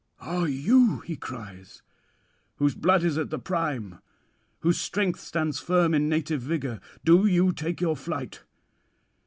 [0.19, 1.83] '"Ah, you," he cries,
[2.55, 3.99] "whose blood is at the prime,
[4.61, 8.41] whose strength stands firm in native vigour, do you take your flight.